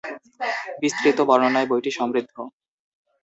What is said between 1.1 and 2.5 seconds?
বর্ণনায় বইটি সমৃদ্ধ।